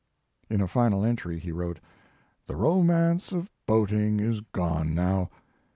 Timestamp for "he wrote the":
1.37-2.55